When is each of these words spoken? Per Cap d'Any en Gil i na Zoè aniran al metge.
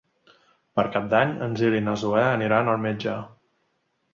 Per 0.79 0.85
Cap 0.95 1.05
d'Any 1.11 1.35
en 1.47 1.53
Gil 1.61 1.77
i 1.81 1.83
na 1.89 1.95
Zoè 2.05 2.25
aniran 2.31 2.73
al 2.73 2.83
metge. 2.87 3.15